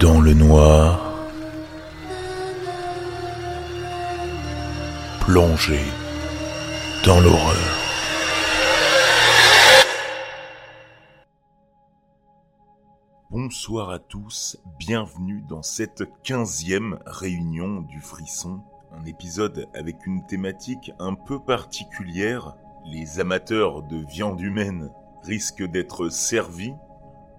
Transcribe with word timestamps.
Dans 0.00 0.20
le 0.20 0.32
noir, 0.32 1.26
plongé 5.20 5.80
dans 7.04 7.18
l'horreur. 7.20 7.56
Bonsoir 13.30 13.90
à 13.90 13.98
tous, 13.98 14.58
bienvenue 14.78 15.42
dans 15.48 15.62
cette 15.64 16.04
quinzième 16.22 17.00
réunion 17.04 17.80
du 17.80 18.00
frisson. 18.00 18.60
Un 18.92 19.04
épisode 19.04 19.66
avec 19.74 20.06
une 20.06 20.24
thématique 20.26 20.92
un 21.00 21.14
peu 21.14 21.40
particulière. 21.40 22.54
Les 22.84 23.18
amateurs 23.18 23.82
de 23.82 23.96
viande 23.96 24.40
humaine 24.40 24.90
risquent 25.24 25.68
d'être 25.68 26.08
servis. 26.08 26.74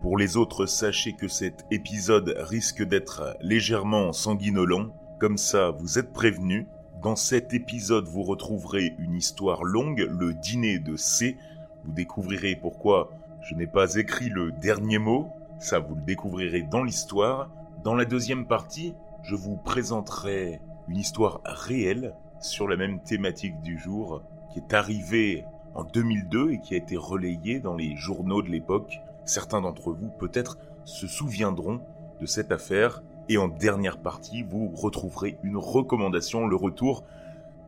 Pour 0.01 0.17
les 0.17 0.37
autres, 0.37 0.65
sachez 0.65 1.11
que 1.11 1.27
cet 1.27 1.65
épisode 1.71 2.33
risque 2.37 2.81
d'être 2.83 3.35
légèrement 3.41 4.13
sanguinolent. 4.13 4.93
Comme 5.19 5.37
ça, 5.37 5.71
vous 5.71 5.99
êtes 5.99 6.13
prévenus. 6.13 6.67
Dans 7.03 7.17
cet 7.17 7.53
épisode, 7.53 8.07
vous 8.07 8.23
retrouverez 8.23 8.95
une 8.97 9.15
histoire 9.15 9.65
longue, 9.65 10.07
le 10.09 10.33
dîner 10.33 10.79
de 10.79 10.95
C. 10.95 11.35
Vous 11.83 11.91
découvrirez 11.91 12.55
pourquoi 12.55 13.11
je 13.41 13.55
n'ai 13.55 13.67
pas 13.67 13.95
écrit 13.95 14.29
le 14.29 14.53
dernier 14.53 14.99
mot. 14.99 15.27
Ça, 15.59 15.79
vous 15.79 15.95
le 15.95 16.01
découvrirez 16.01 16.61
dans 16.61 16.83
l'histoire. 16.83 17.51
Dans 17.83 17.95
la 17.95 18.05
deuxième 18.05 18.47
partie, 18.47 18.93
je 19.23 19.35
vous 19.35 19.57
présenterai 19.57 20.61
une 20.87 20.97
histoire 20.97 21.41
réelle 21.43 22.15
sur 22.39 22.69
la 22.69 22.77
même 22.77 23.01
thématique 23.01 23.61
du 23.61 23.77
jour 23.77 24.21
qui 24.53 24.59
est 24.59 24.73
arrivée 24.73 25.43
en 25.75 25.83
2002 25.83 26.51
et 26.51 26.59
qui 26.61 26.73
a 26.73 26.77
été 26.77 26.95
relayée 26.95 27.59
dans 27.59 27.75
les 27.75 27.97
journaux 27.97 28.41
de 28.41 28.49
l'époque. 28.49 29.01
Certains 29.29 29.61
d'entre 29.61 29.91
vous 29.91 30.09
peut-être 30.09 30.57
se 30.85 31.05
souviendront 31.05 31.81
de 32.19 32.25
cette 32.25 32.51
affaire. 32.51 33.03
Et 33.29 33.37
en 33.37 33.47
dernière 33.47 34.01
partie, 34.01 34.41
vous 34.41 34.69
retrouverez 34.69 35.37
une 35.43 35.55
recommandation, 35.55 36.47
le 36.47 36.55
retour 36.55 37.03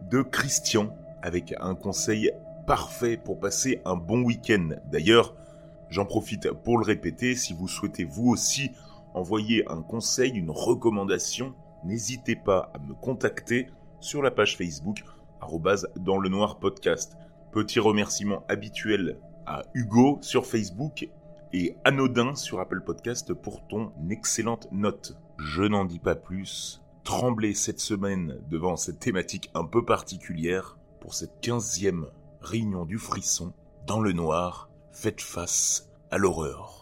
de 0.10 0.24
Christian 0.24 0.98
avec 1.22 1.54
un 1.60 1.76
conseil 1.76 2.32
parfait 2.66 3.16
pour 3.16 3.40
passer 3.40 3.80
un 3.86 3.96
bon 3.96 4.24
week-end. 4.24 4.70
D'ailleurs, 4.92 5.36
j'en 5.92 6.06
profite 6.06 6.50
pour 6.52 6.80
le 6.80 6.84
répéter, 6.84 7.36
si 7.36 7.54
vous 7.54 7.68
souhaitez 7.68 8.06
vous 8.06 8.30
aussi 8.30 8.72
envoyer 9.14 9.64
un 9.70 9.84
conseil, 9.84 10.32
une 10.32 10.50
recommandation, 10.50 11.54
n'hésitez 11.84 12.36
pas 12.36 12.72
à 12.74 12.80
me 12.80 12.96
contacter 12.96 13.68
sur 14.00 14.24
la 14.24 14.32
page 14.32 14.58
Facebook 14.58 15.04
dans 15.96 16.18
le 16.18 16.30
noir 16.30 16.58
podcast. 16.58 17.18
Petit 17.52 17.80
remerciement 17.80 18.44
habituel 18.48 19.20
à 19.46 19.62
Hugo 19.76 20.18
sur 20.22 20.48
Facebook 20.48 21.08
et 21.54 21.76
Anodin 21.84 22.36
sur 22.36 22.60
Apple 22.60 22.82
Podcast 22.82 23.34
pour 23.34 23.68
ton 23.68 23.92
excellente 24.10 24.68
note. 24.72 25.18
Je 25.38 25.64
n'en 25.64 25.86
dis 25.86 26.00
pas 26.00 26.16
plus. 26.16 26.82
Tremblez 27.04 27.54
cette 27.54 27.80
semaine 27.80 28.40
devant 28.50 28.78
cette 28.78 29.00
thématique 29.00 29.50
un 29.54 29.66
peu 29.66 29.84
particulière 29.84 30.78
pour 31.00 31.14
cette 31.14 31.42
quinzième 31.42 32.08
réunion 32.42 32.86
du 32.86 32.98
frisson. 32.98 33.54
Dans 33.88 34.00
le 34.00 34.14
noir, 34.14 34.70
faites 34.92 35.22
face 35.22 35.90
à 36.12 36.18
l'horreur. 36.18 36.81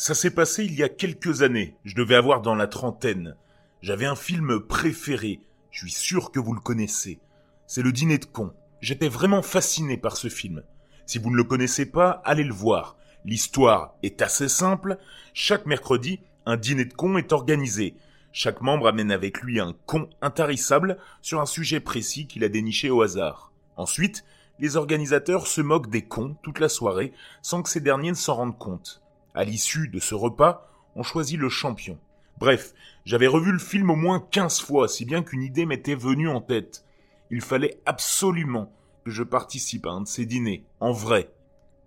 Ça 0.00 0.14
s'est 0.14 0.30
passé 0.30 0.64
il 0.64 0.74
y 0.74 0.84
a 0.84 0.88
quelques 0.88 1.42
années. 1.42 1.74
Je 1.84 1.96
devais 1.96 2.14
avoir 2.14 2.40
dans 2.40 2.54
la 2.54 2.68
trentaine. 2.68 3.34
J'avais 3.82 4.06
un 4.06 4.14
film 4.14 4.60
préféré. 4.60 5.40
Je 5.72 5.80
suis 5.80 5.90
sûr 5.90 6.30
que 6.30 6.38
vous 6.38 6.52
le 6.52 6.60
connaissez. 6.60 7.18
C'est 7.66 7.82
Le 7.82 7.90
Dîner 7.90 8.18
de 8.18 8.24
con. 8.24 8.52
J'étais 8.80 9.08
vraiment 9.08 9.42
fasciné 9.42 9.96
par 9.96 10.16
ce 10.16 10.28
film. 10.28 10.62
Si 11.04 11.18
vous 11.18 11.32
ne 11.32 11.36
le 11.36 11.42
connaissez 11.42 11.84
pas, 11.84 12.22
allez 12.24 12.44
le 12.44 12.54
voir. 12.54 12.96
L'histoire 13.24 13.96
est 14.04 14.22
assez 14.22 14.48
simple. 14.48 14.98
Chaque 15.34 15.66
mercredi, 15.66 16.20
un 16.46 16.56
dîner 16.56 16.84
de 16.84 16.94
con 16.94 17.18
est 17.18 17.32
organisé. 17.32 17.96
Chaque 18.30 18.60
membre 18.60 18.86
amène 18.86 19.10
avec 19.10 19.40
lui 19.40 19.58
un 19.58 19.74
con 19.86 20.08
intarissable 20.22 20.98
sur 21.22 21.40
un 21.40 21.46
sujet 21.46 21.80
précis 21.80 22.28
qu'il 22.28 22.44
a 22.44 22.48
déniché 22.48 22.88
au 22.88 23.02
hasard. 23.02 23.50
Ensuite, 23.76 24.24
les 24.60 24.76
organisateurs 24.76 25.48
se 25.48 25.60
moquent 25.60 25.90
des 25.90 26.02
cons 26.02 26.36
toute 26.44 26.60
la 26.60 26.68
soirée 26.68 27.12
sans 27.42 27.64
que 27.64 27.68
ces 27.68 27.80
derniers 27.80 28.10
ne 28.10 28.14
s'en 28.14 28.36
rendent 28.36 28.58
compte. 28.58 29.02
À 29.38 29.44
l'issue 29.44 29.86
de 29.86 30.00
ce 30.00 30.16
repas, 30.16 30.68
on 30.96 31.04
choisit 31.04 31.38
le 31.38 31.48
champion. 31.48 31.96
Bref, 32.38 32.74
j'avais 33.04 33.28
revu 33.28 33.52
le 33.52 33.60
film 33.60 33.88
au 33.88 33.94
moins 33.94 34.18
15 34.32 34.60
fois, 34.62 34.88
si 34.88 35.04
bien 35.04 35.22
qu'une 35.22 35.44
idée 35.44 35.64
m'était 35.64 35.94
venue 35.94 36.28
en 36.28 36.40
tête. 36.40 36.84
Il 37.30 37.40
fallait 37.40 37.78
absolument 37.86 38.72
que 39.04 39.12
je 39.12 39.22
participe 39.22 39.86
à 39.86 39.90
un 39.90 40.00
de 40.00 40.08
ces 40.08 40.26
dîners, 40.26 40.64
en 40.80 40.90
vrai. 40.90 41.30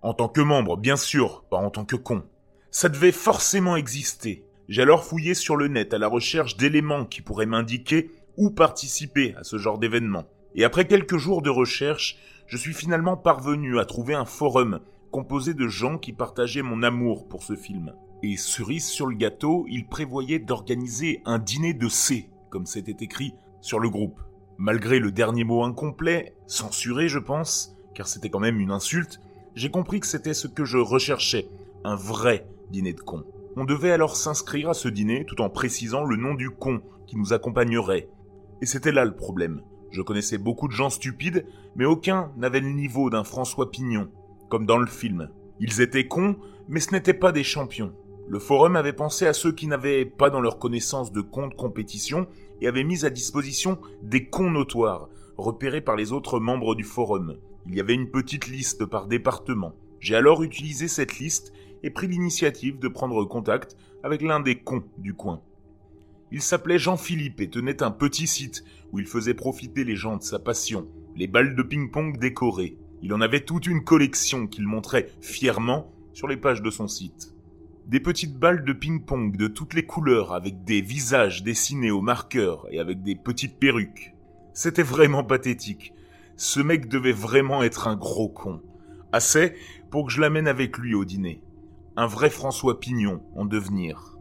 En 0.00 0.14
tant 0.14 0.30
que 0.30 0.40
membre, 0.40 0.78
bien 0.78 0.96
sûr, 0.96 1.44
pas 1.50 1.58
en 1.58 1.68
tant 1.68 1.84
que 1.84 1.94
con. 1.94 2.24
Ça 2.70 2.88
devait 2.88 3.12
forcément 3.12 3.76
exister. 3.76 4.46
J'ai 4.70 4.80
alors 4.80 5.04
fouillé 5.04 5.34
sur 5.34 5.56
le 5.56 5.68
net 5.68 5.92
à 5.92 5.98
la 5.98 6.08
recherche 6.08 6.56
d'éléments 6.56 7.04
qui 7.04 7.20
pourraient 7.20 7.44
m'indiquer 7.44 8.12
où 8.38 8.48
participer 8.48 9.34
à 9.36 9.44
ce 9.44 9.58
genre 9.58 9.76
d'événement. 9.76 10.24
Et 10.54 10.64
après 10.64 10.86
quelques 10.86 11.18
jours 11.18 11.42
de 11.42 11.50
recherche, 11.50 12.16
je 12.46 12.56
suis 12.56 12.72
finalement 12.72 13.18
parvenu 13.18 13.78
à 13.78 13.84
trouver 13.84 14.14
un 14.14 14.24
forum 14.24 14.80
composé 15.12 15.54
de 15.54 15.68
gens 15.68 15.98
qui 15.98 16.12
partageaient 16.12 16.62
mon 16.62 16.82
amour 16.82 17.28
pour 17.28 17.44
ce 17.44 17.54
film. 17.54 17.92
Et 18.24 18.36
cerise 18.36 18.86
sur 18.86 19.06
le 19.06 19.14
gâteau, 19.14 19.66
il 19.68 19.86
prévoyait 19.86 20.38
d'organiser 20.38 21.22
un 21.24 21.38
dîner 21.38 21.74
de 21.74 21.88
C, 21.88 22.30
comme 22.50 22.66
c'était 22.66 23.04
écrit 23.04 23.34
sur 23.60 23.78
le 23.78 23.90
groupe. 23.90 24.20
Malgré 24.58 24.98
le 24.98 25.12
dernier 25.12 25.44
mot 25.44 25.62
incomplet, 25.62 26.34
censuré 26.46 27.08
je 27.08 27.18
pense, 27.18 27.76
car 27.94 28.08
c'était 28.08 28.30
quand 28.30 28.40
même 28.40 28.58
une 28.58 28.70
insulte, 28.70 29.20
j'ai 29.54 29.70
compris 29.70 30.00
que 30.00 30.06
c'était 30.06 30.34
ce 30.34 30.48
que 30.48 30.64
je 30.64 30.78
recherchais, 30.78 31.48
un 31.84 31.94
vrai 31.94 32.46
dîner 32.70 32.94
de 32.94 33.00
con. 33.00 33.24
On 33.56 33.64
devait 33.64 33.90
alors 33.90 34.16
s'inscrire 34.16 34.70
à 34.70 34.74
ce 34.74 34.88
dîner 34.88 35.26
tout 35.26 35.42
en 35.42 35.50
précisant 35.50 36.04
le 36.04 36.16
nom 36.16 36.34
du 36.34 36.48
con 36.48 36.80
qui 37.06 37.16
nous 37.16 37.34
accompagnerait. 37.34 38.08
Et 38.62 38.66
c'était 38.66 38.92
là 38.92 39.04
le 39.04 39.14
problème. 39.14 39.60
Je 39.90 40.00
connaissais 40.00 40.38
beaucoup 40.38 40.68
de 40.68 40.72
gens 40.72 40.88
stupides, 40.88 41.44
mais 41.76 41.84
aucun 41.84 42.32
n'avait 42.38 42.60
le 42.60 42.70
niveau 42.70 43.10
d'un 43.10 43.24
François 43.24 43.70
Pignon, 43.70 44.08
comme 44.52 44.66
dans 44.66 44.76
le 44.76 44.86
film. 44.86 45.30
Ils 45.60 45.80
étaient 45.80 46.06
cons, 46.06 46.36
mais 46.68 46.80
ce 46.80 46.92
n'étaient 46.92 47.14
pas 47.14 47.32
des 47.32 47.42
champions. 47.42 47.94
Le 48.28 48.38
forum 48.38 48.76
avait 48.76 48.92
pensé 48.92 49.26
à 49.26 49.32
ceux 49.32 49.50
qui 49.50 49.66
n'avaient 49.66 50.04
pas 50.04 50.28
dans 50.28 50.42
leur 50.42 50.58
connaissance 50.58 51.10
de 51.10 51.22
compte 51.22 51.56
compétition 51.56 52.26
et 52.60 52.68
avait 52.68 52.84
mis 52.84 53.06
à 53.06 53.08
disposition 53.08 53.78
des 54.02 54.28
cons 54.28 54.50
notoires, 54.50 55.08
repérés 55.38 55.80
par 55.80 55.96
les 55.96 56.12
autres 56.12 56.38
membres 56.38 56.74
du 56.74 56.84
forum. 56.84 57.38
Il 57.66 57.74
y 57.74 57.80
avait 57.80 57.94
une 57.94 58.10
petite 58.10 58.46
liste 58.46 58.84
par 58.84 59.06
département. 59.06 59.74
J'ai 60.00 60.16
alors 60.16 60.42
utilisé 60.42 60.86
cette 60.86 61.18
liste 61.18 61.54
et 61.82 61.88
pris 61.88 62.08
l'initiative 62.08 62.78
de 62.78 62.88
prendre 62.88 63.24
contact 63.24 63.78
avec 64.02 64.20
l'un 64.20 64.40
des 64.40 64.58
cons 64.58 64.84
du 64.98 65.14
coin. 65.14 65.40
Il 66.30 66.42
s'appelait 66.42 66.78
Jean-Philippe 66.78 67.40
et 67.40 67.48
tenait 67.48 67.82
un 67.82 67.90
petit 67.90 68.26
site 68.26 68.64
où 68.92 68.98
il 68.98 69.06
faisait 69.06 69.32
profiter 69.32 69.82
les 69.82 69.96
gens 69.96 70.18
de 70.18 70.22
sa 70.22 70.38
passion, 70.38 70.88
les 71.16 71.26
balles 71.26 71.56
de 71.56 71.62
ping-pong 71.62 72.18
décorées. 72.18 72.76
Il 73.02 73.12
en 73.12 73.20
avait 73.20 73.40
toute 73.40 73.66
une 73.66 73.82
collection 73.82 74.46
qu'il 74.46 74.64
montrait 74.64 75.08
fièrement 75.20 75.92
sur 76.12 76.28
les 76.28 76.36
pages 76.36 76.62
de 76.62 76.70
son 76.70 76.86
site. 76.86 77.34
Des 77.88 77.98
petites 77.98 78.38
balles 78.38 78.64
de 78.64 78.72
ping-pong 78.72 79.36
de 79.36 79.48
toutes 79.48 79.74
les 79.74 79.84
couleurs 79.84 80.32
avec 80.32 80.62
des 80.62 80.80
visages 80.80 81.42
dessinés 81.42 81.90
au 81.90 82.00
marqueur 82.00 82.68
et 82.70 82.78
avec 82.78 83.02
des 83.02 83.16
petites 83.16 83.58
perruques. 83.58 84.14
C'était 84.54 84.84
vraiment 84.84 85.24
pathétique. 85.24 85.92
Ce 86.36 86.60
mec 86.60 86.88
devait 86.88 87.10
vraiment 87.10 87.64
être 87.64 87.88
un 87.88 87.96
gros 87.96 88.28
con. 88.28 88.62
Assez 89.10 89.54
pour 89.90 90.06
que 90.06 90.12
je 90.12 90.20
l'amène 90.20 90.46
avec 90.46 90.78
lui 90.78 90.94
au 90.94 91.04
dîner. 91.04 91.42
Un 91.96 92.06
vrai 92.06 92.30
François 92.30 92.78
Pignon 92.78 93.20
en 93.34 93.44
devenir. 93.44 94.16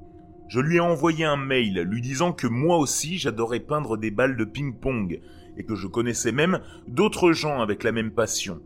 Je 0.48 0.60
lui 0.60 0.78
ai 0.78 0.82
envoyé 0.82 1.24
un 1.24 1.38
mail 1.38 1.82
lui 1.82 2.02
disant 2.02 2.34
que 2.34 2.48
moi 2.48 2.78
aussi 2.78 3.20
j'adorais 3.20 3.60
peindre 3.60 3.96
des 3.96 4.12
balles 4.12 4.38
de 4.38 4.44
ping-pong 4.44 5.22
et 5.56 5.64
que 5.64 5.76
je 5.76 5.88
connaissais 5.88 6.32
même 6.32 6.62
d'autres 6.88 7.32
gens 7.32 7.62
avec 7.62 7.84
la 7.84 7.92
même 7.92 8.12
passion. 8.12 8.60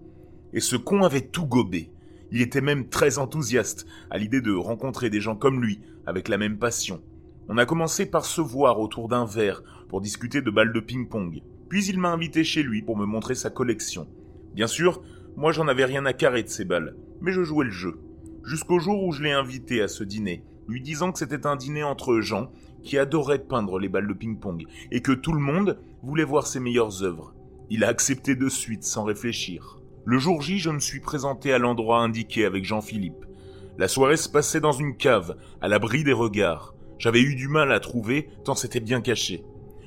Et 0.56 0.62
ce 0.62 0.78
con 0.78 1.04
avait 1.04 1.20
tout 1.20 1.46
gobé. 1.46 1.92
Il 2.32 2.42
était 2.42 2.62
même 2.62 2.88
très 2.88 3.20
enthousiaste 3.20 3.86
à 4.10 4.18
l'idée 4.18 4.40
de 4.40 4.54
rencontrer 4.54 5.10
des 5.10 5.20
gens 5.20 5.36
comme 5.36 5.62
lui, 5.62 5.82
avec 6.06 6.30
la 6.30 6.38
même 6.38 6.58
passion. 6.58 7.04
On 7.50 7.58
a 7.58 7.66
commencé 7.66 8.06
par 8.06 8.26
se 8.26 8.40
voir 8.40 8.80
autour 8.80 9.10
d'un 9.10 9.26
verre 9.26 9.64
pour 9.90 10.00
discuter 10.00 10.42
de 10.42 10.50
balles 10.50 10.72
de 10.72 10.80
ping-pong. 10.80 11.42
Puis 11.68 11.86
il 11.88 12.00
m'a 12.00 12.14
invité 12.14 12.46
chez 12.46 12.64
lui 12.64 12.82
pour 12.82 12.98
me 12.98 13.06
montrer 13.06 13.36
sa 13.36 13.50
collection. 13.50 14.08
Bien 14.54 14.68
sûr, 14.68 15.04
moi 15.36 15.52
j'en 15.52 15.68
avais 15.68 15.84
rien 15.84 16.06
à 16.06 16.14
carrer 16.14 16.44
de 16.44 16.48
ces 16.48 16.64
balles, 16.64 16.96
mais 17.20 17.34
je 17.34 17.44
jouais 17.44 17.66
le 17.66 17.72
jeu. 17.72 18.00
Jusqu'au 18.46 18.80
jour 18.80 19.04
où 19.04 19.12
je 19.12 19.24
l'ai 19.24 19.34
invité 19.34 19.82
à 19.82 19.90
ce 19.90 20.06
dîner, 20.06 20.42
lui 20.70 20.80
disant 20.82 21.12
que 21.12 21.20
c'était 21.20 21.46
un 21.46 21.58
dîner 21.58 21.84
entre 21.84 22.22
gens 22.22 22.50
qui 22.82 22.98
adoraient 22.98 23.44
peindre 23.44 23.78
les 23.78 23.90
balles 23.90 24.08
de 24.08 24.14
ping-pong 24.14 24.66
et 24.92 25.02
que 25.02 25.12
tout 25.12 25.34
le 25.34 25.40
monde 25.40 25.80
voulait 26.02 26.24
voir 26.24 26.48
ses 26.48 26.62
meilleures 26.62 27.04
œuvres. 27.04 27.36
Il 27.70 27.84
a 27.84 27.90
accepté 27.90 28.36
de 28.36 28.48
suite 28.48 28.86
sans 28.86 29.04
réfléchir. 29.04 29.82
Le 30.08 30.20
jour 30.20 30.40
J, 30.40 30.60
je 30.60 30.70
me 30.70 30.80
suis 30.80 31.00
présenté 31.00 31.52
à 31.52 31.58
l'endroit 31.58 32.02
indiqué 32.02 32.46
avec 32.46 32.64
Jean-Philippe. 32.64 33.26
La 33.80 33.88
soirée 33.88 34.18
se 34.18 34.30
passait 34.30 34.60
dans 34.60 34.72
une 34.72 34.96
cave, 34.98 35.36
à 35.62 35.68
l'abri 35.68 36.04
des 36.04 36.14
regards. 36.14 36.76
J'avais 37.00 37.22
eu 37.22 37.34
du 37.34 37.48
mal 37.48 37.72
à 37.72 37.80
trouver, 37.80 38.30
tant 38.44 38.54
c'était 38.54 38.80
bien 38.80 39.02
caché. 39.02 39.44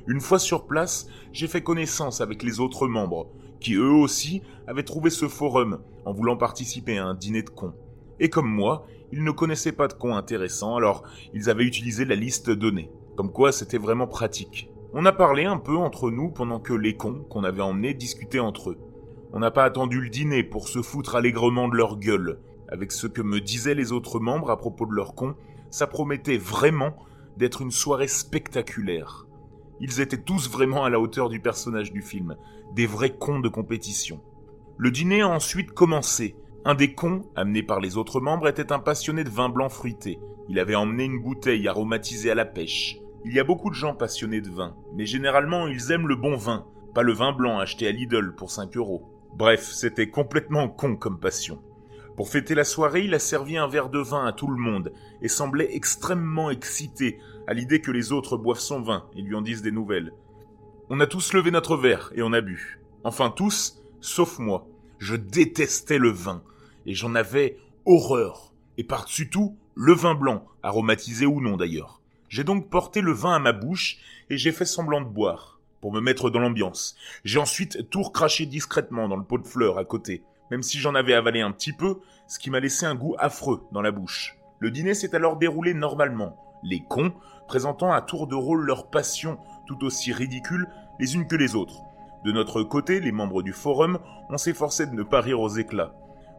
Une 0.09 0.21
fois 0.21 0.41
sur 0.41 0.67
place, 0.67 1.07
j'ai 1.33 1.47
fait 1.47 1.63
connaissance 1.63 2.21
avec 2.21 2.43
les 2.43 2.59
autres 2.59 2.89
membres, 2.89 3.31
qui 3.61 3.75
eux 3.75 3.93
aussi 3.93 4.43
avaient 4.67 4.83
trouvé 4.83 5.11
ce 5.11 5.29
forum 5.29 5.79
en 6.05 6.13
voulant 6.13 6.37
participer 6.37 6.99
à 6.99 7.07
un 7.07 7.15
dîner 7.15 7.45
de 7.45 7.51
cons. 7.51 7.75
Et 8.19 8.29
comme 8.29 8.51
moi, 8.51 8.89
ils 9.13 9.23
ne 9.23 9.31
connaissaient 9.31 9.71
pas 9.71 9.87
de 9.87 9.93
cons 9.93 10.17
intéressants, 10.17 10.75
alors 10.75 11.05
ils 11.33 11.49
avaient 11.49 11.63
utilisé 11.63 12.05
la 12.05 12.17
liste 12.17 12.51
donnée. 12.51 12.91
Comme 13.17 13.31
quoi 13.31 13.53
c'était 13.53 13.79
vraiment 13.79 14.09
pratique. 14.09 14.69
On 14.93 15.07
a 15.07 15.13
parlé 15.13 15.45
un 15.45 15.59
peu 15.59 15.77
entre 15.77 16.11
nous 16.11 16.31
pendant 16.31 16.59
que 16.59 16.73
les 16.73 16.97
cons 16.97 17.25
qu'on 17.31 17.45
avait 17.45 17.63
emmenés 17.63 17.95
discutaient 17.95 18.41
entre 18.41 18.71
eux. 18.71 18.79
On 19.33 19.41
n'a 19.41 19.51
pas 19.51 19.65
attendu 19.65 20.01
le 20.01 20.09
dîner 20.09 20.43
pour 20.43 20.69
se 20.69 20.81
foutre 20.81 21.15
allègrement 21.15 21.69
de 21.69 21.77
leur 21.77 21.99
gueule. 21.99 22.41
Avec 22.69 22.93
ce 22.93 23.07
que 23.07 23.23
me 23.23 23.41
disaient 23.41 23.75
les 23.75 23.93
autres 23.93 24.21
membres 24.21 24.51
à 24.51 24.57
propos 24.57 24.87
de 24.87 24.95
leurs 24.95 25.15
cons, 25.15 25.35
ça 25.71 25.87
promettait 25.87 26.39
vraiment 26.39 26.97
d'être 27.37 27.61
une 27.61 27.71
soirée 27.71 28.09
spectaculaire. 28.09 29.27
Ils 29.81 30.01
étaient 30.01 30.23
tous 30.23 30.51
vraiment 30.51 30.85
à 30.85 30.91
la 30.91 30.99
hauteur 30.99 31.29
du 31.29 31.41
personnage 31.41 31.93
du 31.93 32.03
film, 32.03 32.37
des 32.75 32.87
vrais 32.87 33.17
cons 33.17 33.41
de 33.41 33.49
compétition. 33.49 34.23
Le 34.77 34.91
dîner 34.91 35.21
a 35.21 35.29
ensuite 35.29 35.73
commencé. 35.73 36.37
Un 36.65 36.75
des 36.75 36.95
cons, 36.95 37.23
amené 37.37 37.63
par 37.63 37.81
les 37.81 37.97
autres 37.97 38.21
membres, 38.21 38.49
était 38.49 38.73
un 38.73 38.79
passionné 38.79 39.25
de 39.25 39.31
vin 39.31 39.49
blanc 39.49 39.69
fruité. 39.69 40.19
Il 40.49 40.59
avait 40.59 40.75
emmené 40.75 41.05
une 41.05 41.23
bouteille 41.23 41.69
aromatisée 41.69 42.31
à 42.31 42.35
la 42.35 42.45
pêche. 42.45 42.99
Il 43.25 43.35
y 43.35 43.41
a 43.41 43.45
beaucoup 43.45 43.71
de 43.71 43.75
gens 43.75 43.95
passionnés 43.95 44.41
de 44.41 44.51
vin, 44.51 44.77
mais 44.95 45.05
généralement 45.05 45.67
ils 45.67 45.93
aiment 45.93 46.09
le 46.09 46.17
bon 46.17 46.37
vin, 46.37 46.67
pas 46.95 47.03
le 47.03 47.13
vin 47.13 47.33
blanc 47.33 47.59
acheté 47.59 47.87
à 47.87 47.93
Lidl 47.93 48.35
pour 48.35 48.51
5 48.51 48.77
euros. 48.77 49.18
Bref, 49.35 49.71
c'était 49.71 50.11
complètement 50.11 50.69
con 50.69 50.97
comme 50.97 51.21
passion. 51.21 51.63
Pour 52.17 52.29
fêter 52.29 52.57
la 52.57 52.65
soirée, 52.65 53.05
il 53.05 53.15
a 53.15 53.21
servi 53.21 53.57
un 53.57 53.69
verre 53.69 53.91
de 53.91 54.01
vin 54.01 54.27
à 54.27 54.33
tout 54.33 54.49
le 54.49 54.57
monde 54.57 54.93
et 55.23 55.29
semblait 55.29 55.75
extrêmement 55.75 56.51
excité 56.51 57.21
à 57.47 57.55
l'idée 57.55 57.81
que 57.81 57.93
les 57.93 58.11
autres 58.11 58.37
boivent 58.37 58.59
son 58.59 58.83
vin 58.83 59.07
et 59.15 59.23
lui 59.23 59.37
en 59.37 59.41
disent 59.41 59.63
des 59.63 59.71
nouvelles. 59.71 60.13
On 60.91 61.01
a 61.01 61.07
tous 61.07 61.33
levé 61.33 61.51
notre 61.51 61.77
verre 61.77 62.11
et 62.15 62.23
on 62.23 62.33
a 62.33 62.41
bu. 62.41 62.81
Enfin 63.05 63.31
tous, 63.31 63.81
sauf 64.01 64.39
moi. 64.39 64.67
Je 64.99 65.15
détestais 65.15 65.99
le 65.99 66.11
vin 66.11 66.43
et 66.87 66.95
j'en 66.95 67.15
avais 67.15 67.57
horreur. 67.87 68.53
Et 68.79 68.85
par-dessus 68.85 69.31
tout, 69.31 69.57
le 69.75 69.93
vin 69.93 70.15
blanc, 70.15 70.45
aromatisé 70.63 71.27
ou 71.27 71.41
non 71.41 71.57
d'ailleurs. 71.57 72.01
J'ai 72.29 72.43
donc 72.43 72.69
porté 72.69 73.01
le 73.01 73.13
vin 73.13 73.35
à 73.35 73.39
ma 73.39 73.53
bouche 73.53 73.99
et 74.29 74.37
j'ai 74.37 74.53
fait 74.53 74.65
semblant 74.65 75.01
de 75.01 75.07
boire, 75.07 75.58
pour 75.81 75.93
me 75.93 76.01
mettre 76.01 76.31
dans 76.31 76.41
l'ambiance. 76.41 76.97
J'ai 77.25 77.39
ensuite 77.39 77.91
tout 77.91 78.03
recraché 78.03 78.47
discrètement 78.47 79.09
dans 79.09 79.17
le 79.17 79.25
pot 79.25 79.39
de 79.39 79.47
fleurs 79.47 79.79
à 79.79 79.85
côté, 79.85 80.25
même 80.51 80.63
si 80.63 80.79
j'en 80.79 80.95
avais 80.95 81.15
avalé 81.15 81.41
un 81.41 81.53
petit 81.53 81.73
peu, 81.73 82.01
ce 82.27 82.39
qui 82.39 82.51
m'a 82.51 82.61
laissé 82.61 82.87
un 82.87 82.95
goût 82.95 83.15
affreux 83.19 83.63
dans 83.73 83.83
la 83.83 83.91
bouche. 83.91 84.37
Le 84.59 84.71
dîner 84.71 84.95
s'est 84.95 85.15
alors 85.15 85.37
déroulé 85.37 85.75
normalement, 85.75 86.37
les 86.63 86.83
cons 86.89 87.13
présentant 87.47 87.93
à 87.93 88.03
tour 88.03 88.27
de 88.27 88.35
rôle 88.35 88.65
leur 88.65 88.91
passion 88.91 89.39
tout 89.67 89.85
aussi 89.85 90.13
ridicule 90.13 90.69
les 90.99 91.15
unes 91.15 91.27
que 91.27 91.37
les 91.37 91.55
autres. 91.55 91.83
De 92.25 92.33
notre 92.33 92.63
côté, 92.63 93.01
les 93.01 93.13
membres 93.13 93.43
du 93.43 93.53
forum, 93.53 93.99
on 94.29 94.37
s'efforçait 94.37 94.87
de 94.87 94.95
ne 94.95 95.03
pas 95.03 95.21
rire 95.21 95.41
aux 95.41 95.49
éclats. 95.49 95.95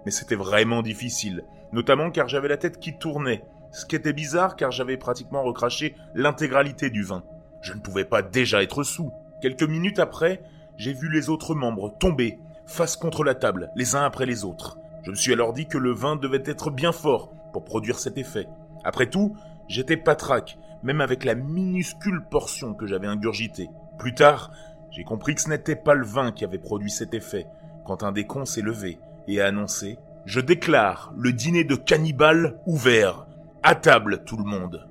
Mais 0.06 0.12
c'était 0.12 0.36
vraiment 0.36 0.82
difficile, 0.82 1.46
notamment 1.72 2.12
car 2.12 2.28
j'avais 2.28 2.48
la 2.48 2.58
tête 2.58 2.80
qui 2.80 2.98
tournait, 2.98 3.44
ce 3.72 3.86
qui 3.86 3.96
était 3.96 4.14
bizarre 4.14 4.56
car 4.56 4.72
j'avais 4.72 4.98
pratiquement 4.98 5.44
recraché 5.44 5.96
l'intégralité 6.16 6.90
du 6.90 7.04
vin. 7.04 7.24
Je 7.62 7.74
ne 7.74 7.80
pouvais 7.80 8.06
pas 8.06 8.22
déjà 8.22 8.62
être 8.64 8.84
sous. 8.84 9.12
Quelques 9.42 9.64
minutes 9.64 10.00
après, 10.00 10.42
j'ai 10.78 10.94
vu 10.94 11.10
les 11.10 11.30
autres 11.30 11.56
membres 11.56 11.96
tomber, 11.98 12.40
face 12.66 12.98
contre 12.98 13.24
la 13.24 13.36
table, 13.36 13.70
les 13.76 13.96
uns 13.96 14.04
après 14.04 14.26
les 14.26 14.44
autres. 14.44 14.78
Je 15.04 15.12
me 15.12 15.16
suis 15.16 15.34
alors 15.34 15.54
dit 15.54 15.66
que 15.66 15.78
le 15.78 15.92
vin 15.92 16.16
devait 16.16 16.44
être 16.46 16.72
bien 16.72 16.92
fort 16.92 17.32
pour 17.54 17.64
produire 17.64 18.00
cet 18.00 18.18
effet. 18.18 18.48
Après 18.84 19.10
tout, 19.10 19.36
j'étais 19.68 19.98
patraque, 19.98 20.58
même 20.84 21.02
avec 21.02 21.24
la 21.24 21.36
minuscule 21.36 22.22
portion 22.30 22.74
que 22.74 22.86
j'avais 22.86 23.08
ingurgitée. 23.08 23.70
Plus 23.98 24.14
tard, 24.14 24.52
j'ai 24.92 25.04
compris 25.04 25.36
que 25.36 25.42
ce 25.42 25.50
n'était 25.50 25.76
pas 25.76 25.94
le 25.94 26.06
vin 26.06 26.32
qui 26.32 26.44
avait 26.44 26.58
produit 26.58 26.92
cet 26.92 27.14
effet, 27.14 27.48
quand 27.86 28.04
un 28.04 28.12
des 28.12 28.26
cons 28.26 28.46
s'est 28.46 28.62
levé 28.62 29.00
et 29.28 29.42
a 29.42 29.48
annoncé 29.48 29.98
Je 30.26 30.42
déclare 30.42 31.14
le 31.16 31.32
dîner 31.32 31.64
de 31.64 31.76
cannibales 31.76 32.60
ouvert. 32.66 33.26
À 33.64 33.76
table, 33.76 34.24
tout 34.26 34.38
le 34.38 34.44
monde. 34.44 34.89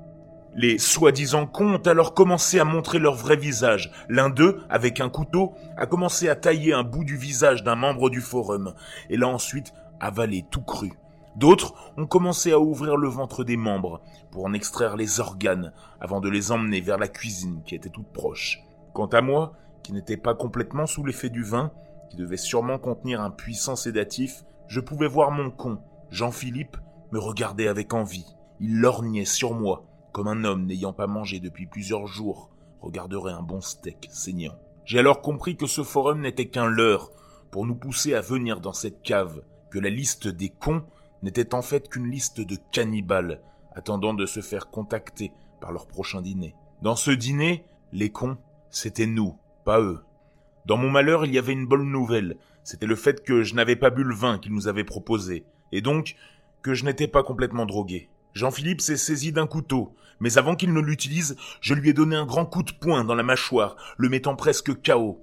Les 0.60 0.76
soi-disant 0.76 1.48
ont 1.60 1.76
alors 1.86 2.14
commencé 2.14 2.58
à 2.58 2.64
montrer 2.64 2.98
leur 2.98 3.14
vrai 3.14 3.36
visage. 3.36 3.92
L'un 4.08 4.28
d'eux, 4.28 4.60
avec 4.68 4.98
un 4.98 5.08
couteau, 5.08 5.54
a 5.76 5.86
commencé 5.86 6.28
à 6.28 6.34
tailler 6.34 6.72
un 6.72 6.82
bout 6.82 7.04
du 7.04 7.16
visage 7.16 7.62
d'un 7.62 7.76
membre 7.76 8.10
du 8.10 8.20
forum, 8.20 8.74
et 9.08 9.16
l'a 9.16 9.28
ensuite 9.28 9.72
avalé 10.00 10.44
tout 10.50 10.62
cru. 10.62 10.94
D'autres 11.36 11.92
ont 11.96 12.08
commencé 12.08 12.50
à 12.50 12.58
ouvrir 12.58 12.96
le 12.96 13.06
ventre 13.06 13.44
des 13.44 13.56
membres 13.56 14.00
pour 14.32 14.46
en 14.46 14.52
extraire 14.52 14.96
les 14.96 15.20
organes 15.20 15.72
avant 16.00 16.18
de 16.18 16.28
les 16.28 16.50
emmener 16.50 16.80
vers 16.80 16.98
la 16.98 17.06
cuisine 17.06 17.62
qui 17.64 17.76
était 17.76 17.88
toute 17.88 18.12
proche. 18.12 18.58
Quant 18.94 19.06
à 19.06 19.20
moi, 19.20 19.52
qui 19.84 19.92
n'étais 19.92 20.16
pas 20.16 20.34
complètement 20.34 20.86
sous 20.86 21.04
l'effet 21.04 21.30
du 21.30 21.44
vin, 21.44 21.70
qui 22.10 22.16
devait 22.16 22.36
sûrement 22.36 22.78
contenir 22.78 23.20
un 23.20 23.30
puissant 23.30 23.76
sédatif, 23.76 24.42
je 24.66 24.80
pouvais 24.80 25.06
voir 25.06 25.30
mon 25.30 25.52
con, 25.52 25.78
Jean-Philippe, 26.10 26.78
me 27.12 27.20
regarder 27.20 27.68
avec 27.68 27.94
envie. 27.94 28.26
Il 28.58 28.80
lorgnait 28.80 29.24
sur 29.24 29.54
moi, 29.54 29.84
comme 30.12 30.28
un 30.28 30.44
homme 30.44 30.66
n'ayant 30.66 30.92
pas 30.92 31.06
mangé 31.06 31.40
depuis 31.40 31.66
plusieurs 31.66 32.06
jours 32.06 32.50
regarderait 32.80 33.32
un 33.32 33.42
bon 33.42 33.60
steak 33.60 34.08
saignant. 34.10 34.56
J'ai 34.84 34.98
alors 34.98 35.20
compris 35.20 35.56
que 35.56 35.66
ce 35.66 35.82
forum 35.82 36.20
n'était 36.20 36.48
qu'un 36.48 36.66
leurre 36.66 37.10
pour 37.50 37.66
nous 37.66 37.74
pousser 37.74 38.14
à 38.14 38.20
venir 38.20 38.60
dans 38.60 38.72
cette 38.72 39.02
cave, 39.02 39.42
que 39.70 39.78
la 39.78 39.90
liste 39.90 40.28
des 40.28 40.48
cons 40.48 40.84
n'était 41.22 41.54
en 41.54 41.62
fait 41.62 41.88
qu'une 41.88 42.10
liste 42.10 42.40
de 42.40 42.56
cannibales 42.72 43.42
attendant 43.74 44.14
de 44.14 44.26
se 44.26 44.40
faire 44.40 44.70
contacter 44.70 45.32
par 45.60 45.72
leur 45.72 45.86
prochain 45.86 46.20
dîner. 46.20 46.54
Dans 46.82 46.96
ce 46.96 47.10
dîner, 47.10 47.64
les 47.92 48.10
cons, 48.10 48.38
c'était 48.70 49.06
nous, 49.06 49.36
pas 49.64 49.80
eux. 49.80 50.00
Dans 50.66 50.76
mon 50.76 50.90
malheur, 50.90 51.24
il 51.24 51.32
y 51.32 51.38
avait 51.38 51.52
une 51.52 51.66
bonne 51.66 51.90
nouvelle, 51.90 52.36
c'était 52.64 52.86
le 52.86 52.96
fait 52.96 53.22
que 53.24 53.42
je 53.42 53.54
n'avais 53.54 53.76
pas 53.76 53.90
bu 53.90 54.04
le 54.04 54.14
vin 54.14 54.38
qu'ils 54.38 54.52
nous 54.52 54.68
avaient 54.68 54.84
proposé, 54.84 55.44
et 55.72 55.80
donc 55.80 56.16
que 56.62 56.74
je 56.74 56.84
n'étais 56.84 57.08
pas 57.08 57.22
complètement 57.22 57.66
drogué. 57.66 58.10
Jean-Philippe 58.38 58.80
s'est 58.80 58.96
saisi 58.96 59.32
d'un 59.32 59.48
couteau, 59.48 59.96
mais 60.20 60.38
avant 60.38 60.54
qu'il 60.54 60.72
ne 60.72 60.80
l'utilise, 60.80 61.34
je 61.60 61.74
lui 61.74 61.88
ai 61.88 61.92
donné 61.92 62.14
un 62.14 62.24
grand 62.24 62.46
coup 62.46 62.62
de 62.62 62.70
poing 62.70 63.02
dans 63.02 63.16
la 63.16 63.24
mâchoire, 63.24 63.74
le 63.96 64.08
mettant 64.08 64.36
presque 64.36 64.80
KO. 64.80 65.20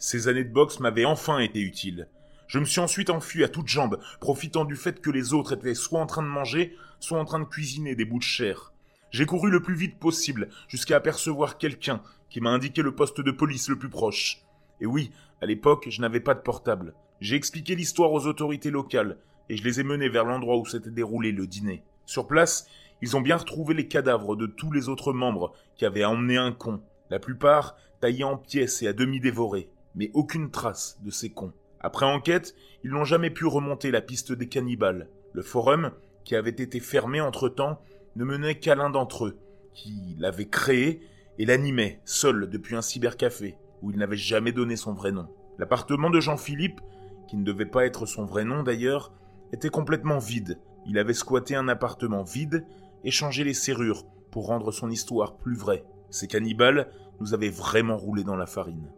Ces 0.00 0.26
années 0.26 0.42
de 0.42 0.52
boxe 0.52 0.80
m'avaient 0.80 1.04
enfin 1.04 1.38
été 1.38 1.60
utiles. 1.60 2.08
Je 2.48 2.58
me 2.58 2.64
suis 2.64 2.80
ensuite 2.80 3.10
enfui 3.10 3.44
à 3.44 3.48
toutes 3.48 3.68
jambes, 3.68 4.00
profitant 4.18 4.64
du 4.64 4.74
fait 4.74 5.00
que 5.00 5.10
les 5.10 5.34
autres 5.34 5.52
étaient 5.52 5.76
soit 5.76 6.00
en 6.00 6.06
train 6.06 6.24
de 6.24 6.26
manger, 6.26 6.74
soit 6.98 7.20
en 7.20 7.24
train 7.24 7.38
de 7.38 7.44
cuisiner 7.44 7.94
des 7.94 8.04
bouts 8.04 8.18
de 8.18 8.24
chair. 8.24 8.72
J'ai 9.12 9.24
couru 9.24 9.52
le 9.52 9.62
plus 9.62 9.76
vite 9.76 10.00
possible, 10.00 10.48
jusqu'à 10.66 10.96
apercevoir 10.96 11.58
quelqu'un 11.58 12.02
qui 12.28 12.40
m'a 12.40 12.50
indiqué 12.50 12.82
le 12.82 12.92
poste 12.92 13.20
de 13.20 13.30
police 13.30 13.68
le 13.68 13.78
plus 13.78 13.88
proche. 13.88 14.42
Et 14.80 14.86
oui, 14.86 15.12
à 15.40 15.46
l'époque, 15.46 15.86
je 15.90 16.00
n'avais 16.00 16.18
pas 16.18 16.34
de 16.34 16.40
portable. 16.40 16.94
J'ai 17.20 17.36
expliqué 17.36 17.76
l'histoire 17.76 18.10
aux 18.10 18.26
autorités 18.26 18.72
locales, 18.72 19.16
et 19.48 19.56
je 19.56 19.62
les 19.62 19.78
ai 19.78 19.84
menés 19.84 20.08
vers 20.08 20.24
l'endroit 20.24 20.56
où 20.56 20.66
s'était 20.66 20.90
déroulé 20.90 21.30
le 21.30 21.46
dîner. 21.46 21.84
Sur 22.08 22.26
place, 22.26 22.66
ils 23.02 23.18
ont 23.18 23.20
bien 23.20 23.36
retrouvé 23.36 23.74
les 23.74 23.86
cadavres 23.86 24.34
de 24.34 24.46
tous 24.46 24.72
les 24.72 24.88
autres 24.88 25.12
membres 25.12 25.52
qui 25.76 25.84
avaient 25.84 26.06
emmené 26.06 26.38
un 26.38 26.52
con, 26.52 26.80
la 27.10 27.18
plupart 27.18 27.76
taillés 28.00 28.24
en 28.24 28.38
pièces 28.38 28.82
et 28.82 28.88
à 28.88 28.94
demi 28.94 29.20
dévorés, 29.20 29.68
mais 29.94 30.10
aucune 30.14 30.50
trace 30.50 30.98
de 31.04 31.10
ces 31.10 31.28
cons. 31.28 31.52
Après 31.80 32.06
enquête, 32.06 32.54
ils 32.82 32.92
n'ont 32.92 33.04
jamais 33.04 33.28
pu 33.28 33.44
remonter 33.44 33.90
la 33.90 34.00
piste 34.00 34.32
des 34.32 34.48
cannibales. 34.48 35.10
Le 35.34 35.42
forum, 35.42 35.90
qui 36.24 36.34
avait 36.34 36.48
été 36.48 36.80
fermé 36.80 37.20
entre-temps, 37.20 37.78
ne 38.16 38.24
menait 38.24 38.58
qu'à 38.58 38.74
l'un 38.74 38.88
d'entre 38.88 39.26
eux, 39.26 39.38
qui 39.74 40.16
l'avait 40.18 40.48
créé 40.48 41.02
et 41.36 41.44
l'animait, 41.44 42.00
seul 42.06 42.48
depuis 42.48 42.74
un 42.74 42.80
cybercafé, 42.80 43.58
où 43.82 43.90
il 43.90 43.98
n'avait 43.98 44.16
jamais 44.16 44.52
donné 44.52 44.76
son 44.76 44.94
vrai 44.94 45.12
nom. 45.12 45.28
L'appartement 45.58 46.08
de 46.08 46.20
Jean-Philippe, 46.20 46.80
qui 47.28 47.36
ne 47.36 47.44
devait 47.44 47.66
pas 47.66 47.84
être 47.84 48.06
son 48.06 48.24
vrai 48.24 48.46
nom 48.46 48.62
d'ailleurs, 48.62 49.12
était 49.52 49.68
complètement 49.68 50.18
vide. 50.18 50.58
Il 50.88 50.98
avait 50.98 51.14
squatté 51.14 51.54
un 51.54 51.68
appartement 51.68 52.22
vide 52.22 52.64
et 53.04 53.10
changé 53.10 53.44
les 53.44 53.54
serrures 53.54 54.04
pour 54.30 54.46
rendre 54.46 54.72
son 54.72 54.90
histoire 54.90 55.36
plus 55.36 55.54
vraie. 55.54 55.84
Ces 56.10 56.26
cannibales 56.26 56.90
nous 57.20 57.34
avaient 57.34 57.50
vraiment 57.50 57.98
roulé 57.98 58.24
dans 58.24 58.36
la 58.36 58.46
farine. 58.46 58.90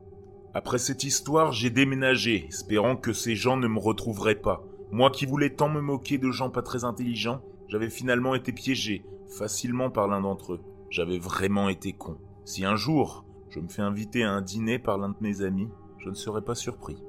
Après 0.54 0.78
cette 0.78 1.04
histoire, 1.04 1.52
j'ai 1.52 1.70
déménagé, 1.70 2.46
espérant 2.48 2.96
que 2.96 3.12
ces 3.12 3.34
gens 3.34 3.56
ne 3.56 3.68
me 3.68 3.78
retrouveraient 3.78 4.36
pas. 4.36 4.64
Moi 4.92 5.10
qui 5.10 5.26
voulais 5.26 5.50
tant 5.50 5.68
me 5.68 5.80
moquer 5.80 6.18
de 6.18 6.30
gens 6.30 6.50
pas 6.50 6.62
très 6.62 6.84
intelligents, 6.84 7.42
j'avais 7.68 7.90
finalement 7.90 8.34
été 8.34 8.52
piégé, 8.52 9.04
facilement 9.28 9.90
par 9.90 10.08
l'un 10.08 10.20
d'entre 10.20 10.54
eux. 10.54 10.60
J'avais 10.90 11.18
vraiment 11.18 11.68
été 11.68 11.92
con. 11.92 12.18
Si 12.44 12.64
un 12.64 12.76
jour, 12.76 13.24
je 13.48 13.60
me 13.60 13.68
fais 13.68 13.82
inviter 13.82 14.22
à 14.22 14.32
un 14.32 14.42
dîner 14.42 14.78
par 14.78 14.98
l'un 14.98 15.10
de 15.10 15.16
mes 15.20 15.42
amis, 15.42 15.68
je 15.98 16.08
ne 16.08 16.14
serais 16.14 16.42
pas 16.42 16.54
surpris. 16.54 17.02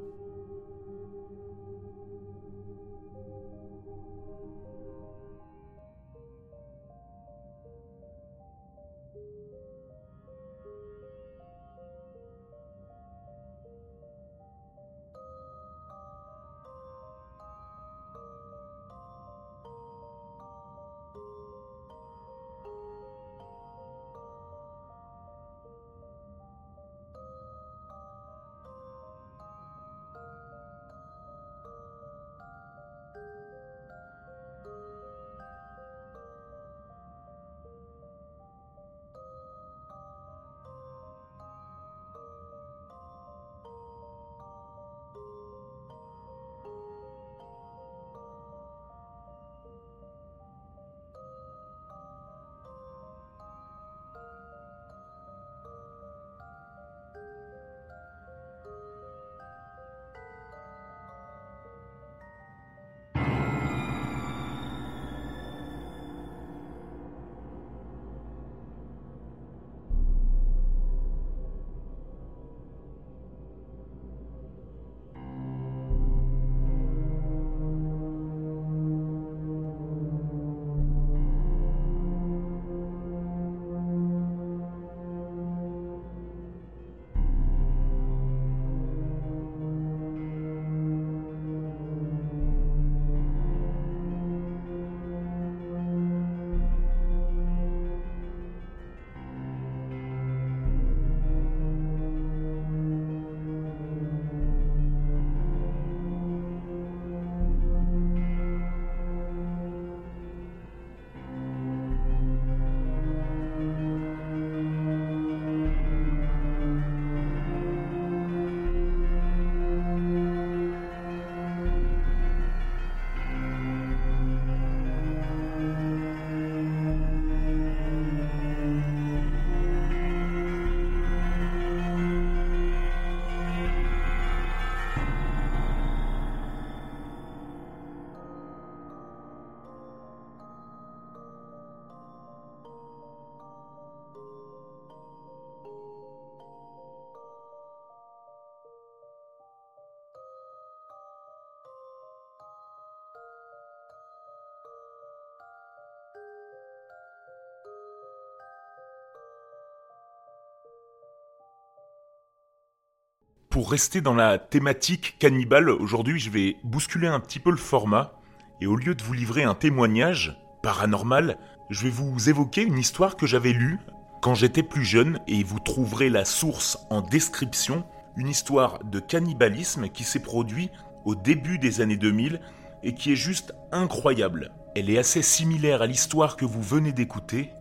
Pour 163.61 163.69
rester 163.69 164.01
dans 164.01 164.15
la 164.15 164.39
thématique 164.39 165.17
cannibale, 165.19 165.69
aujourd'hui 165.69 166.19
je 166.19 166.31
vais 166.31 166.57
bousculer 166.63 167.05
un 167.05 167.19
petit 167.19 167.37
peu 167.37 167.51
le 167.51 167.57
format, 167.57 168.13
et 168.59 168.65
au 168.65 168.75
lieu 168.75 168.95
de 168.95 169.03
vous 169.03 169.13
livrer 169.13 169.43
un 169.43 169.53
témoignage 169.53 170.35
paranormal, 170.63 171.37
je 171.69 171.83
vais 171.83 171.91
vous 171.91 172.27
évoquer 172.27 172.63
une 172.63 172.79
histoire 172.79 173.15
que 173.15 173.27
j'avais 173.27 173.53
lue 173.53 173.77
quand 174.19 174.33
j'étais 174.33 174.63
plus 174.63 174.83
jeune, 174.83 175.19
et 175.27 175.43
vous 175.43 175.59
trouverez 175.59 176.09
la 176.09 176.25
source 176.25 176.79
en 176.89 177.01
description, 177.01 177.83
une 178.17 178.29
histoire 178.29 178.83
de 178.83 178.99
cannibalisme 178.99 179.89
qui 179.89 180.05
s'est 180.05 180.23
produit 180.23 180.71
au 181.05 181.13
début 181.13 181.59
des 181.59 181.81
années 181.81 181.97
2000 181.97 182.41
et 182.81 182.95
qui 182.95 183.11
est 183.11 183.15
juste 183.15 183.53
incroyable. 183.71 184.53
Elle 184.75 184.89
est 184.89 184.97
assez 184.97 185.21
similaire 185.21 185.83
à 185.83 185.85
l'histoire 185.85 186.35
que 186.35 186.45
vous 186.45 186.63
venez 186.63 186.93
d'écouter. 186.93 187.51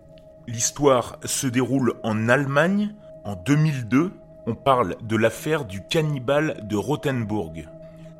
L'histoire 0.47 1.19
se 1.27 1.47
déroule 1.47 2.01
en 2.05 2.31
Allemagne 2.31 2.95
en 3.27 3.37
2002. 3.37 4.13
On 4.47 4.55
parle 4.55 4.97
de 5.03 5.17
l'affaire 5.17 5.65
du 5.67 5.83
cannibale 5.83 6.61
de 6.63 6.77
Rothenburg. 6.77 7.69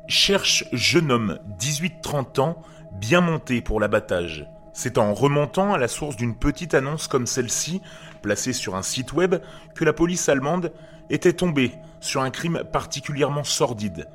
Cherche 0.07 0.65
jeune 0.71 1.11
homme, 1.11 1.39
18-30 1.59 2.39
ans, 2.39 2.61
bien 2.91 3.21
monté 3.21 3.61
pour 3.61 3.79
l'abattage. 3.79 4.47
C'est 4.73 4.97
en 4.97 5.13
remontant 5.13 5.73
à 5.73 5.77
la 5.77 5.87
source 5.87 6.15
d'une 6.15 6.35
petite 6.35 6.75
annonce 6.75 7.07
comme 7.07 7.25
celle-ci, 7.25 7.81
placée 8.21 8.53
sur 8.53 8.75
un 8.75 8.83
site 8.83 9.13
web, 9.13 9.35
que 9.75 9.83
la 9.83 9.93
police 9.93 10.29
allemande 10.29 10.71
était 11.09 11.33
tombée 11.33 11.71
sur 11.99 12.21
un 12.21 12.29
crime 12.29 12.63
particulièrement 12.71 13.43
sordide. 13.43 14.07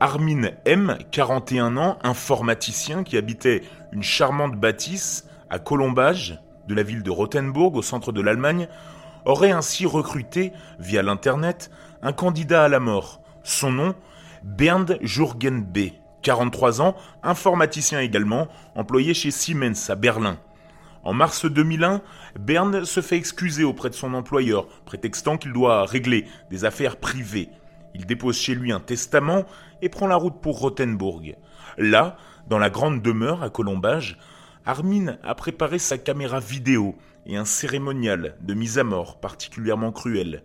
Armin 0.00 0.50
M, 0.64 0.96
41 1.10 1.76
ans, 1.76 1.98
informaticien 2.02 3.04
qui 3.04 3.16
habitait 3.16 3.62
une 3.92 4.02
charmante 4.02 4.56
bâtisse 4.56 5.28
à 5.50 5.58
Colombage, 5.58 6.40
de 6.66 6.74
la 6.74 6.82
ville 6.82 7.02
de 7.02 7.10
Rothenburg 7.10 7.74
au 7.74 7.82
centre 7.82 8.10
de 8.10 8.20
l'Allemagne, 8.20 8.68
aurait 9.24 9.52
ainsi 9.52 9.86
recruté, 9.86 10.52
via 10.78 11.02
l'Internet, 11.02 11.70
un 12.02 12.12
candidat 12.12 12.64
à 12.64 12.68
la 12.68 12.80
mort. 12.80 13.20
Son 13.44 13.72
nom, 13.72 13.94
Bernd 14.42 14.98
Jürgen 15.02 15.62
B. 15.62 15.90
43 16.22 16.80
ans, 16.80 16.96
informaticien 17.22 18.00
également, 18.00 18.48
employé 18.74 19.12
chez 19.14 19.30
Siemens 19.30 19.88
à 19.90 19.96
Berlin. 19.96 20.38
En 21.04 21.12
mars 21.12 21.46
2001, 21.46 22.00
Bernd 22.38 22.84
se 22.84 23.00
fait 23.00 23.16
excuser 23.16 23.64
auprès 23.64 23.90
de 23.90 23.94
son 23.94 24.14
employeur, 24.14 24.68
prétextant 24.84 25.36
qu'il 25.36 25.52
doit 25.52 25.84
régler 25.84 26.26
des 26.50 26.64
affaires 26.64 26.96
privées. 26.96 27.48
Il 27.94 28.06
dépose 28.06 28.38
chez 28.38 28.54
lui 28.54 28.70
un 28.72 28.80
testament 28.80 29.44
et 29.82 29.88
prend 29.88 30.06
la 30.06 30.16
route 30.16 30.40
pour 30.40 30.60
Rothenburg. 30.60 31.36
Là, 31.76 32.16
dans 32.48 32.58
la 32.58 32.70
grande 32.70 33.02
demeure 33.02 33.42
à 33.42 33.50
Colombage, 33.50 34.16
Armin 34.64 35.18
a 35.24 35.34
préparé 35.34 35.80
sa 35.80 35.98
caméra 35.98 36.38
vidéo 36.38 36.94
et 37.26 37.36
un 37.36 37.44
cérémonial 37.44 38.36
de 38.40 38.54
mise 38.54 38.78
à 38.78 38.84
mort 38.84 39.18
particulièrement 39.18 39.90
cruel. 39.90 40.44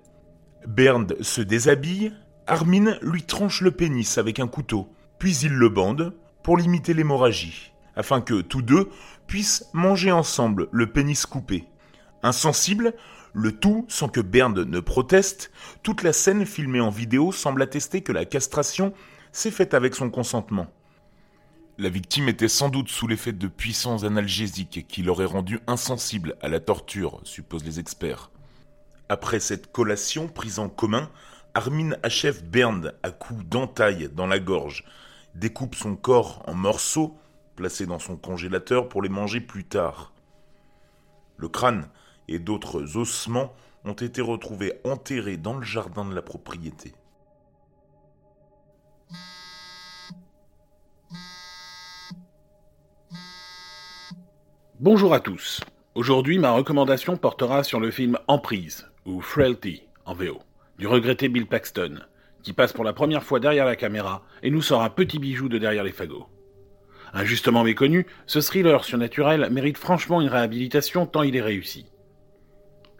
Bernd 0.67 1.15
se 1.21 1.41
déshabille, 1.41 2.13
Armin 2.47 2.97
lui 3.01 3.23
tranche 3.23 3.61
le 3.61 3.71
pénis 3.71 4.17
avec 4.17 4.39
un 4.39 4.47
couteau, 4.47 4.89
puis 5.19 5.37
il 5.37 5.53
le 5.53 5.69
bande 5.69 6.15
pour 6.41 6.57
limiter 6.57 6.95
l'hémorragie, 6.95 7.73
afin 7.95 8.21
que 8.21 8.41
tous 8.41 8.63
deux 8.63 8.89
puissent 9.27 9.65
manger 9.73 10.11
ensemble 10.11 10.67
le 10.71 10.91
pénis 10.91 11.25
coupé. 11.27 11.65
Insensible, 12.23 12.95
le 13.33 13.51
tout 13.51 13.85
sans 13.87 14.09
que 14.09 14.21
Bernd 14.21 14.57
ne 14.57 14.79
proteste, 14.79 15.51
toute 15.83 16.01
la 16.01 16.13
scène 16.13 16.45
filmée 16.45 16.81
en 16.81 16.89
vidéo 16.89 17.31
semble 17.31 17.61
attester 17.61 18.01
que 18.01 18.11
la 18.11 18.25
castration 18.25 18.93
s'est 19.31 19.51
faite 19.51 19.75
avec 19.75 19.93
son 19.93 20.09
consentement. 20.09 20.67
La 21.79 21.89
victime 21.89 22.27
était 22.27 22.47
sans 22.47 22.69
doute 22.69 22.89
sous 22.89 23.05
l'effet 23.05 23.33
de 23.33 23.47
puissants 23.47 24.03
analgésiques 24.03 24.87
qui 24.87 25.03
l'auraient 25.03 25.25
rendu 25.25 25.59
insensible 25.67 26.35
à 26.41 26.47
la 26.47 26.59
torture, 26.59 27.21
supposent 27.23 27.65
les 27.65 27.79
experts. 27.79 28.31
Après 29.09 29.39
cette 29.39 29.71
collation 29.71 30.27
prise 30.27 30.57
en 30.57 30.69
commun, 30.69 31.07
Armin 31.53 31.91
achève 32.01 32.43
Bernd 32.43 32.95
à 33.03 33.11
coups 33.11 33.45
d'entaille 33.45 34.09
dans 34.11 34.25
la 34.25 34.39
gorge, 34.39 34.85
découpe 35.35 35.75
son 35.75 35.95
corps 35.95 36.41
en 36.47 36.55
morceaux, 36.55 37.15
placés 37.55 37.85
dans 37.85 37.99
son 37.99 38.17
congélateur 38.17 38.89
pour 38.89 39.03
les 39.03 39.09
manger 39.09 39.39
plus 39.39 39.63
tard. 39.63 40.13
Le 41.37 41.47
crâne 41.47 41.89
et 42.27 42.39
d'autres 42.39 42.97
ossements 42.97 43.53
ont 43.85 43.93
été 43.93 44.21
retrouvés 44.21 44.81
enterrés 44.83 45.37
dans 45.37 45.55
le 45.55 45.63
jardin 45.63 46.05
de 46.05 46.15
la 46.15 46.23
propriété. 46.23 46.95
Bonjour 54.79 55.15
à 55.15 55.19
tous. 55.19 55.61
Aujourd'hui, 55.95 56.37
ma 56.37 56.51
recommandation 56.51 57.17
portera 57.17 57.63
sur 57.63 57.79
le 57.79 57.89
film 57.89 58.19
Emprise, 58.27 58.87
ou 59.07 59.21
Frailty 59.21 59.81
en 60.05 60.13
VO, 60.13 60.37
du 60.77 60.85
regretté 60.85 61.29
Bill 61.29 61.47
Paxton, 61.47 62.01
qui 62.43 62.53
passe 62.53 62.73
pour 62.73 62.83
la 62.83 62.93
première 62.93 63.23
fois 63.23 63.39
derrière 63.39 63.65
la 63.65 63.75
caméra 63.75 64.23
et 64.43 64.51
nous 64.51 64.61
sort 64.61 64.83
un 64.83 64.91
petit 64.91 65.17
bijou 65.17 65.49
de 65.49 65.57
derrière 65.57 65.83
les 65.83 65.91
fagots. 65.91 66.27
Injustement 67.11 67.63
méconnu, 67.63 68.05
ce 68.27 68.39
thriller 68.39 68.83
surnaturel 68.83 69.49
mérite 69.49 69.79
franchement 69.79 70.21
une 70.21 70.29
réhabilitation 70.29 71.07
tant 71.07 71.23
il 71.23 71.35
est 71.35 71.41
réussi. 71.41 71.87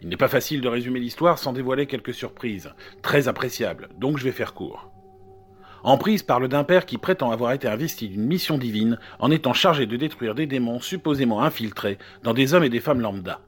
Il 0.00 0.08
n'est 0.08 0.16
pas 0.16 0.26
facile 0.26 0.60
de 0.60 0.68
résumer 0.68 0.98
l'histoire 0.98 1.38
sans 1.38 1.52
dévoiler 1.52 1.86
quelques 1.86 2.14
surprises, 2.14 2.74
très 3.02 3.28
appréciables, 3.28 3.88
donc 3.98 4.18
je 4.18 4.24
vais 4.24 4.32
faire 4.32 4.52
court. 4.52 4.90
Emprise 5.84 6.22
parle 6.22 6.48
d'un 6.48 6.64
père 6.64 6.86
qui 6.86 6.98
prétend 6.98 7.30
avoir 7.30 7.52
été 7.52 7.68
investi 7.68 8.08
d'une 8.08 8.26
mission 8.26 8.58
divine 8.58 8.98
en 9.20 9.30
étant 9.30 9.52
chargé 9.52 9.86
de 9.86 9.96
détruire 9.96 10.34
des 10.34 10.46
démons 10.46 10.80
supposément 10.80 11.42
infiltrés 11.42 11.98
dans 12.22 12.34
des 12.34 12.54
hommes 12.54 12.64
et 12.64 12.70
des 12.70 12.80
femmes 12.80 13.00
lambda. 13.00 13.40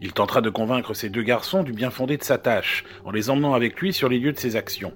Il 0.00 0.12
tentera 0.12 0.40
de 0.40 0.50
convaincre 0.50 0.94
ces 0.94 1.08
deux 1.08 1.22
garçons 1.22 1.62
du 1.62 1.72
bien 1.72 1.90
fondé 1.90 2.16
de 2.16 2.24
sa 2.24 2.38
tâche, 2.38 2.84
en 3.04 3.10
les 3.10 3.30
emmenant 3.30 3.54
avec 3.54 3.80
lui 3.80 3.92
sur 3.92 4.08
les 4.08 4.18
lieux 4.18 4.32
de 4.32 4.38
ses 4.38 4.56
actions. 4.56 4.92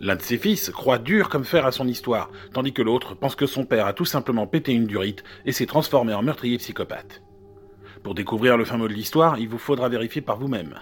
L'un 0.00 0.16
de 0.16 0.22
ses 0.22 0.38
fils 0.38 0.70
croit 0.70 0.98
dur 0.98 1.28
comme 1.28 1.44
fer 1.44 1.64
à 1.64 1.72
son 1.72 1.88
histoire, 1.88 2.30
tandis 2.52 2.72
que 2.72 2.82
l'autre 2.82 3.14
pense 3.14 3.34
que 3.34 3.46
son 3.46 3.64
père 3.64 3.86
a 3.86 3.92
tout 3.92 4.04
simplement 4.04 4.46
pété 4.46 4.72
une 4.72 4.86
durite 4.86 5.24
et 5.44 5.52
s'est 5.52 5.66
transformé 5.66 6.12
en 6.12 6.22
meurtrier 6.22 6.58
psychopathe. 6.58 7.22
Pour 8.02 8.14
découvrir 8.14 8.56
le 8.56 8.64
fin 8.64 8.76
mot 8.76 8.86
de 8.86 8.94
l'histoire, 8.94 9.38
il 9.38 9.48
vous 9.48 9.58
faudra 9.58 9.88
vérifier 9.88 10.22
par 10.22 10.38
vous-même. 10.38 10.74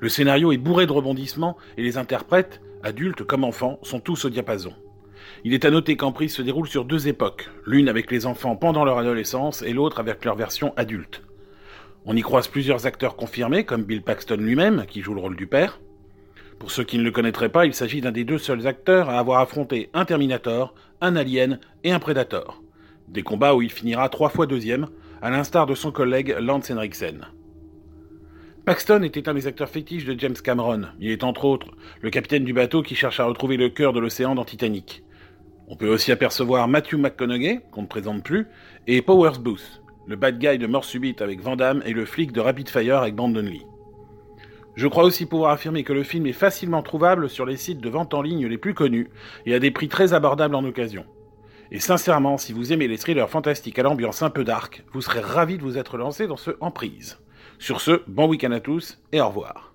Le 0.00 0.08
scénario 0.08 0.52
est 0.52 0.58
bourré 0.58 0.86
de 0.86 0.92
rebondissements 0.92 1.56
et 1.76 1.82
les 1.82 1.96
interprètes, 1.96 2.60
adultes 2.82 3.24
comme 3.24 3.44
enfants, 3.44 3.78
sont 3.82 4.00
tous 4.00 4.24
au 4.24 4.30
diapason. 4.30 4.72
Il 5.44 5.54
est 5.54 5.64
à 5.64 5.70
noter 5.70 5.96
qu'Emprise 5.96 6.34
se 6.34 6.42
déroule 6.42 6.68
sur 6.68 6.84
deux 6.84 7.08
époques, 7.08 7.50
l'une 7.66 7.88
avec 7.88 8.10
les 8.10 8.26
enfants 8.26 8.56
pendant 8.56 8.84
leur 8.84 8.98
adolescence 8.98 9.62
et 9.62 9.72
l'autre 9.72 10.00
avec 10.00 10.24
leur 10.24 10.36
version 10.36 10.72
adulte. 10.76 11.22
On 12.04 12.16
y 12.16 12.22
croise 12.22 12.48
plusieurs 12.48 12.86
acteurs 12.86 13.16
confirmés, 13.16 13.64
comme 13.64 13.84
Bill 13.84 14.02
Paxton 14.02 14.38
lui-même, 14.38 14.86
qui 14.86 15.02
joue 15.02 15.14
le 15.14 15.20
rôle 15.20 15.36
du 15.36 15.46
père. 15.46 15.80
Pour 16.58 16.70
ceux 16.70 16.84
qui 16.84 16.98
ne 16.98 17.04
le 17.04 17.10
connaîtraient 17.10 17.50
pas, 17.50 17.66
il 17.66 17.74
s'agit 17.74 18.00
d'un 18.00 18.12
des 18.12 18.24
deux 18.24 18.38
seuls 18.38 18.66
acteurs 18.66 19.10
à 19.10 19.18
avoir 19.18 19.40
affronté 19.40 19.90
un 19.94 20.04
Terminator, 20.04 20.74
un 21.00 21.16
Alien 21.16 21.60
et 21.84 21.92
un 21.92 21.98
Predator. 21.98 22.62
Des 23.08 23.22
combats 23.22 23.54
où 23.54 23.62
il 23.62 23.70
finira 23.70 24.08
trois 24.08 24.28
fois 24.28 24.46
deuxième, 24.46 24.88
à 25.22 25.30
l'instar 25.30 25.66
de 25.66 25.74
son 25.74 25.92
collègue 25.92 26.36
Lance 26.40 26.70
Henriksen. 26.70 27.26
Paxton 28.68 29.02
était 29.02 29.30
un 29.30 29.32
des 29.32 29.46
acteurs 29.46 29.70
fétiches 29.70 30.04
de 30.04 30.14
James 30.20 30.34
Cameron. 30.34 30.88
Il 31.00 31.10
est 31.10 31.24
entre 31.24 31.46
autres 31.46 31.68
le 32.02 32.10
capitaine 32.10 32.44
du 32.44 32.52
bateau 32.52 32.82
qui 32.82 32.94
cherche 32.94 33.18
à 33.18 33.24
retrouver 33.24 33.56
le 33.56 33.70
cœur 33.70 33.94
de 33.94 33.98
l'océan 33.98 34.34
dans 34.34 34.44
Titanic. 34.44 35.02
On 35.68 35.76
peut 35.76 35.88
aussi 35.88 36.12
apercevoir 36.12 36.68
Matthew 36.68 36.96
McConaughey, 36.96 37.62
qu'on 37.72 37.80
ne 37.80 37.86
présente 37.86 38.22
plus, 38.22 38.46
et 38.86 39.00
Powers 39.00 39.38
Booth, 39.40 39.80
le 40.06 40.16
bad 40.16 40.38
guy 40.38 40.58
de 40.58 40.66
Mort 40.66 40.84
Subite 40.84 41.22
avec 41.22 41.40
Van 41.40 41.56
Damme 41.56 41.82
et 41.86 41.94
le 41.94 42.04
flic 42.04 42.30
de 42.30 42.42
Rapid 42.42 42.68
Fire 42.68 42.98
avec 42.98 43.14
Brandon 43.14 43.40
Lee. 43.40 43.64
Je 44.76 44.86
crois 44.86 45.04
aussi 45.04 45.24
pouvoir 45.24 45.52
affirmer 45.52 45.82
que 45.82 45.94
le 45.94 46.02
film 46.02 46.26
est 46.26 46.34
facilement 46.34 46.82
trouvable 46.82 47.30
sur 47.30 47.46
les 47.46 47.56
sites 47.56 47.80
de 47.80 47.88
vente 47.88 48.12
en 48.12 48.20
ligne 48.20 48.48
les 48.48 48.58
plus 48.58 48.74
connus 48.74 49.08
et 49.46 49.54
à 49.54 49.60
des 49.60 49.70
prix 49.70 49.88
très 49.88 50.12
abordables 50.12 50.54
en 50.54 50.64
occasion. 50.66 51.06
Et 51.70 51.80
sincèrement, 51.80 52.36
si 52.36 52.52
vous 52.52 52.70
aimez 52.70 52.86
les 52.86 52.98
thrillers 52.98 53.30
fantastiques 53.30 53.78
à 53.78 53.82
l'ambiance 53.82 54.20
un 54.20 54.28
peu 54.28 54.44
dark, 54.44 54.84
vous 54.92 55.00
serez 55.00 55.20
ravi 55.20 55.56
de 55.56 55.62
vous 55.62 55.78
être 55.78 55.96
lancé 55.96 56.26
dans 56.26 56.36
ce 56.36 56.50
Emprise. 56.60 57.18
Sur 57.58 57.80
ce, 57.80 58.02
bon 58.06 58.28
week-end 58.28 58.52
à 58.52 58.60
tous 58.60 58.98
et 59.12 59.20
au 59.20 59.28
revoir. 59.28 59.67